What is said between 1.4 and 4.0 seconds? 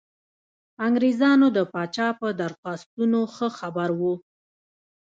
د پاچا په درخواستونو ښه خبر